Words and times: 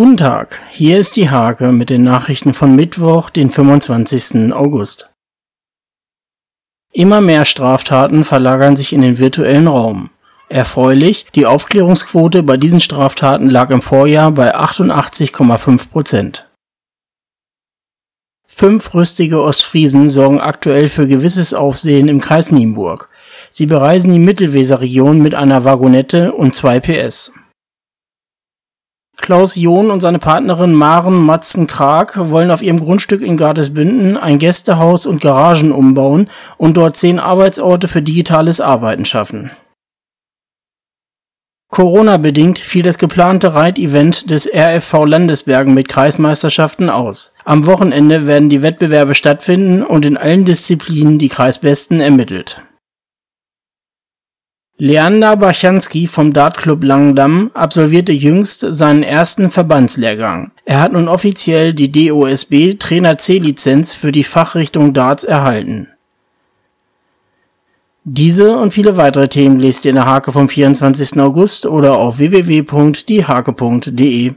Guten 0.00 0.16
Tag, 0.16 0.58
hier 0.70 0.98
ist 0.98 1.16
die 1.16 1.28
Hake 1.28 1.72
mit 1.72 1.90
den 1.90 2.04
Nachrichten 2.04 2.54
von 2.54 2.74
Mittwoch, 2.74 3.28
den 3.28 3.50
25. 3.50 4.50
August. 4.50 5.10
Immer 6.90 7.20
mehr 7.20 7.44
Straftaten 7.44 8.24
verlagern 8.24 8.76
sich 8.76 8.94
in 8.94 9.02
den 9.02 9.18
virtuellen 9.18 9.68
Raum. 9.68 10.08
Erfreulich, 10.48 11.26
die 11.34 11.44
Aufklärungsquote 11.44 12.42
bei 12.42 12.56
diesen 12.56 12.80
Straftaten 12.80 13.50
lag 13.50 13.68
im 13.68 13.82
Vorjahr 13.82 14.30
bei 14.30 14.56
88,5 14.56 15.90
Prozent. 15.90 16.48
Fünf 18.46 18.94
rüstige 18.94 19.42
Ostfriesen 19.42 20.08
sorgen 20.08 20.40
aktuell 20.40 20.88
für 20.88 21.06
gewisses 21.06 21.52
Aufsehen 21.52 22.08
im 22.08 22.22
Kreis 22.22 22.50
Nienburg. 22.50 23.10
Sie 23.50 23.66
bereisen 23.66 24.12
die 24.12 24.18
Mittelweserregion 24.18 25.20
mit 25.20 25.34
einer 25.34 25.64
Wagonette 25.64 26.32
und 26.32 26.54
zwei 26.54 26.80
PS. 26.80 27.32
Klaus 29.20 29.54
John 29.54 29.90
und 29.90 30.00
seine 30.00 30.18
Partnerin 30.18 30.72
Maren 30.72 31.14
Matzen-Krag 31.14 32.30
wollen 32.30 32.50
auf 32.50 32.62
ihrem 32.62 32.80
Grundstück 32.80 33.20
in 33.20 33.36
Gartesbünden 33.36 34.16
ein 34.16 34.38
Gästehaus 34.38 35.04
und 35.06 35.20
Garagen 35.20 35.72
umbauen 35.72 36.30
und 36.56 36.76
dort 36.76 36.96
zehn 36.96 37.18
Arbeitsorte 37.18 37.86
für 37.86 38.02
digitales 38.02 38.60
Arbeiten 38.60 39.04
schaffen. 39.04 39.50
Corona-bedingt 41.68 42.58
fiel 42.58 42.82
das 42.82 42.98
geplante 42.98 43.54
Reitevent 43.54 44.30
des 44.30 44.50
RFV 44.52 45.04
Landesbergen 45.04 45.72
mit 45.72 45.88
Kreismeisterschaften 45.88 46.90
aus. 46.90 47.32
Am 47.44 47.66
Wochenende 47.66 48.26
werden 48.26 48.48
die 48.48 48.62
Wettbewerbe 48.62 49.14
stattfinden 49.14 49.84
und 49.84 50.04
in 50.04 50.16
allen 50.16 50.44
Disziplinen 50.44 51.18
die 51.18 51.28
Kreisbesten 51.28 52.00
ermittelt. 52.00 52.62
Leander 54.82 55.36
Bachanski 55.36 56.06
vom 56.06 56.32
Dartclub 56.32 56.82
Langendamm 56.82 57.50
absolvierte 57.52 58.12
jüngst 58.12 58.60
seinen 58.60 59.02
ersten 59.02 59.50
Verbandslehrgang. 59.50 60.52
Er 60.64 60.80
hat 60.80 60.94
nun 60.94 61.06
offiziell 61.06 61.74
die 61.74 61.92
DOSB 61.92 62.78
Trainer 62.78 63.18
C-Lizenz 63.18 63.92
für 63.92 64.10
die 64.10 64.24
Fachrichtung 64.24 64.94
Darts 64.94 65.24
erhalten. 65.24 65.88
Diese 68.04 68.56
und 68.56 68.72
viele 68.72 68.96
weitere 68.96 69.28
Themen 69.28 69.60
lest 69.60 69.84
ihr 69.84 69.90
in 69.90 69.96
der 69.96 70.06
Hake 70.06 70.32
vom 70.32 70.48
24. 70.48 71.20
August 71.20 71.66
oder 71.66 71.98
auf 71.98 72.16
www.diehake.de. 72.16 74.32